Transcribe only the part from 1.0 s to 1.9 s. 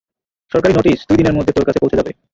দুই দিনের মধ্যে তোর কাছে